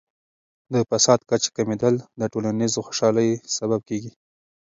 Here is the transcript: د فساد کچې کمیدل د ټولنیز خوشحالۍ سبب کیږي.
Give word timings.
د 0.73 0.75
فساد 0.89 1.19
کچې 1.29 1.49
کمیدل 1.57 1.95
د 2.19 2.21
ټولنیز 2.33 2.73
خوشحالۍ 2.85 3.29
سبب 3.57 3.81
کیږي. 3.89 4.11